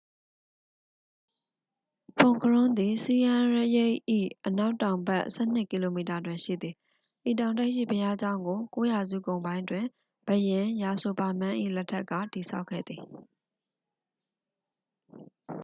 [2.17, 3.45] ဖွန်ခရွမ်းသည် ဆီယန်း
[3.77, 3.97] ရိပ်၏
[4.47, 6.75] အနောက်တောင်ဘက် 12 ကီလိုမီတာတွင်ရှိသည်
[7.29, 9.85] ဤတောင်ထိပ်ရှိ ဘုရားကျောင်းကို 9 ရာစုကုန်ပိုင်းတွင်
[10.27, 13.01] ဘုရင် ယာဆိုဗာမန်း၏ လက်ထက်က တည်ဆောက်ခဲ့သည်